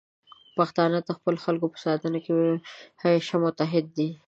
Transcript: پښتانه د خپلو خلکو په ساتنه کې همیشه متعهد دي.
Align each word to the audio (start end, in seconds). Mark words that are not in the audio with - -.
پښتانه 0.57 0.97
د 1.03 1.09
خپلو 1.17 1.37
خلکو 1.45 1.67
په 1.73 1.77
ساتنه 1.85 2.17
کې 2.25 2.33
همیشه 3.01 3.35
متعهد 3.43 3.85
دي. 3.97 4.09